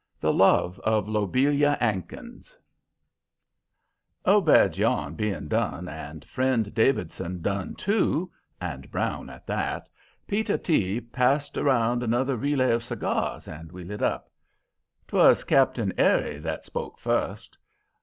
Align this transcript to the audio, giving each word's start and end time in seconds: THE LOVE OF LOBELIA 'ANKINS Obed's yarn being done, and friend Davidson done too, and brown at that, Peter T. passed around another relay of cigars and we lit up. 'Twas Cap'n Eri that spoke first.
THE 0.19 0.33
LOVE 0.33 0.79
OF 0.79 1.07
LOBELIA 1.07 1.77
'ANKINS 1.79 2.57
Obed's 4.25 4.79
yarn 4.79 5.13
being 5.13 5.47
done, 5.47 5.87
and 5.87 6.25
friend 6.25 6.73
Davidson 6.73 7.43
done 7.43 7.75
too, 7.75 8.31
and 8.59 8.89
brown 8.89 9.29
at 9.29 9.45
that, 9.45 9.87
Peter 10.25 10.57
T. 10.57 11.01
passed 11.01 11.55
around 11.55 12.01
another 12.01 12.35
relay 12.35 12.71
of 12.71 12.83
cigars 12.83 13.47
and 13.47 13.71
we 13.71 13.83
lit 13.83 14.01
up. 14.01 14.31
'Twas 15.07 15.43
Cap'n 15.43 15.93
Eri 15.99 16.39
that 16.39 16.65
spoke 16.65 16.97
first. 16.97 17.55